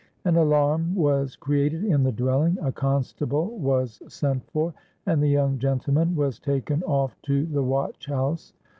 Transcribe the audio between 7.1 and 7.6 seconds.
to